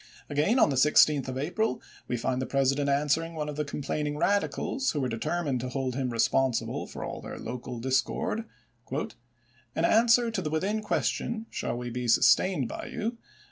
Again, 0.31 0.57
on 0.57 0.71
the 0.71 0.77
16th 0.77 1.27
of 1.27 1.37
April, 1.37 1.79
we 2.07 2.17
find 2.17 2.41
the 2.41 2.47
President 2.47 2.89
answering 2.89 3.35
one 3.35 3.47
of 3.47 3.55
the 3.55 3.63
complaining 3.63 4.17
Rad 4.17 4.41
icals, 4.41 4.91
who 4.93 4.99
were 4.99 5.07
determined 5.07 5.59
to 5.59 5.69
hold 5.69 5.93
him 5.93 6.09
responsible 6.09 6.87
for 6.87 7.03
all 7.03 7.21
their 7.21 7.37
local 7.37 7.79
discord: 7.79 8.45
"In 8.91 9.85
answer 9.85 10.31
to 10.31 10.41
the 10.41 10.49
within 10.49 10.81
question,' 10.81 11.45
Shall 11.51 11.77
we 11.77 11.91
be 11.91 12.07
sustained 12.07 12.67
by 12.67 12.87
you 12.87 13.19